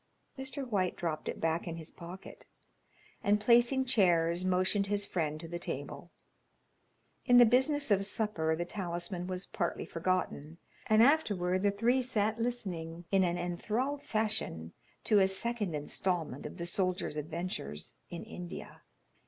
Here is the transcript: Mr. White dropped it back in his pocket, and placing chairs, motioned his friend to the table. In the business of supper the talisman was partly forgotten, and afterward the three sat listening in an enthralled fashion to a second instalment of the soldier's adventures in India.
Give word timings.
Mr. 0.35 0.67
White 0.67 0.95
dropped 0.95 1.29
it 1.29 1.39
back 1.39 1.67
in 1.67 1.75
his 1.75 1.91
pocket, 1.91 2.47
and 3.23 3.39
placing 3.39 3.85
chairs, 3.85 4.43
motioned 4.43 4.87
his 4.87 5.05
friend 5.05 5.39
to 5.39 5.47
the 5.47 5.59
table. 5.59 6.09
In 7.27 7.37
the 7.37 7.45
business 7.45 7.91
of 7.91 8.03
supper 8.03 8.55
the 8.55 8.65
talisman 8.65 9.27
was 9.27 9.45
partly 9.45 9.85
forgotten, 9.85 10.57
and 10.87 11.03
afterward 11.03 11.61
the 11.61 11.69
three 11.69 12.01
sat 12.01 12.39
listening 12.39 13.05
in 13.11 13.23
an 13.23 13.37
enthralled 13.37 14.01
fashion 14.01 14.73
to 15.03 15.19
a 15.19 15.27
second 15.27 15.75
instalment 15.75 16.47
of 16.47 16.57
the 16.57 16.65
soldier's 16.65 17.15
adventures 17.15 17.93
in 18.09 18.23
India. 18.23 18.81